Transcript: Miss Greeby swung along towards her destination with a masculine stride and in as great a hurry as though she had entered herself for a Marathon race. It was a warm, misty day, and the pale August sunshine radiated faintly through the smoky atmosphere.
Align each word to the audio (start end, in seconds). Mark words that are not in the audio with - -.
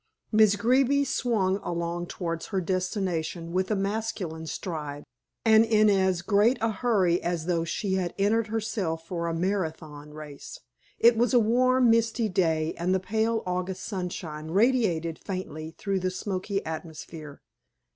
Miss 0.31 0.55
Greeby 0.55 1.05
swung 1.05 1.57
along 1.57 2.07
towards 2.07 2.47
her 2.47 2.59
destination 2.59 3.53
with 3.53 3.69
a 3.69 3.75
masculine 3.75 4.47
stride 4.47 5.03
and 5.45 5.63
in 5.63 5.91
as 5.91 6.23
great 6.23 6.57
a 6.59 6.71
hurry 6.71 7.21
as 7.21 7.45
though 7.45 7.63
she 7.63 7.93
had 7.93 8.15
entered 8.17 8.47
herself 8.47 9.05
for 9.05 9.27
a 9.27 9.33
Marathon 9.35 10.11
race. 10.11 10.59
It 10.97 11.17
was 11.17 11.35
a 11.35 11.39
warm, 11.39 11.91
misty 11.91 12.29
day, 12.29 12.73
and 12.79 12.95
the 12.95 12.99
pale 12.99 13.43
August 13.45 13.83
sunshine 13.83 14.47
radiated 14.49 15.19
faintly 15.19 15.75
through 15.77 15.99
the 15.99 16.09
smoky 16.09 16.65
atmosphere. 16.65 17.39